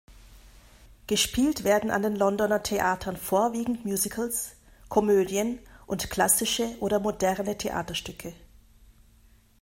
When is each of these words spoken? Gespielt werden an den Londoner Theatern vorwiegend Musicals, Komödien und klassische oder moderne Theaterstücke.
Gespielt 1.05 1.63
werden 1.63 1.91
an 1.91 2.01
den 2.01 2.15
Londoner 2.15 2.63
Theatern 2.63 3.15
vorwiegend 3.15 3.85
Musicals, 3.85 4.55
Komödien 4.89 5.59
und 5.85 6.09
klassische 6.09 6.75
oder 6.79 6.99
moderne 6.99 7.55
Theaterstücke. 7.55 8.33